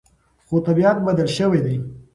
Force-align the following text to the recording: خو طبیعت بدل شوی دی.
خو 0.45 0.55
طبیعت 0.67 0.95
بدل 1.07 1.27
شوی 1.37 1.61
دی. 1.65 1.75